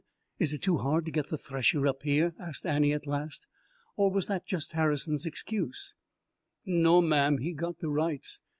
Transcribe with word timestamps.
Is 0.39 0.51
it 0.51 0.63
too 0.63 0.77
hard 0.77 1.05
to 1.05 1.11
get 1.11 1.29
the 1.29 1.37
thresher 1.37 1.85
up 1.85 2.01
here?" 2.01 2.33
asked 2.39 2.65
Annie 2.65 2.91
at 2.91 3.05
last. 3.05 3.45
"Or 3.95 4.09
was 4.09 4.25
that 4.29 4.47
just 4.47 4.71
Harrison's 4.71 5.27
excuse?" 5.27 5.93
"No, 6.65 7.03
ma'am; 7.03 7.37
he's 7.37 7.53
got 7.55 7.77
de 7.77 7.87
rights. 7.87 8.39